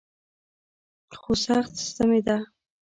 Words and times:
خو 1.19 1.31
سخت 1.45 1.73
ستمېده. 1.87 2.37